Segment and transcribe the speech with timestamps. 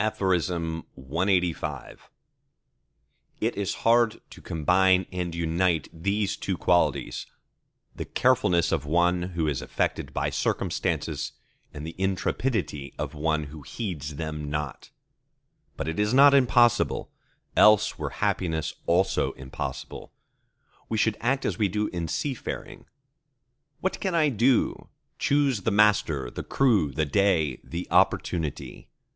[0.00, 1.98] CLXXXVI
[3.40, 7.26] It is hard to combine and unite these two qualities,
[7.94, 11.30] the carefulness of one who is affected by circumstances,
[11.72, 14.90] and the intrepidity of one who heeds them not.
[15.76, 17.12] But it is not impossible:
[17.56, 20.12] else were happiness also impossible.
[20.88, 22.86] We should act as we do in seafaring.
[23.78, 28.88] "What can I do?"—Choose the master, the crew, the day, the opportunity.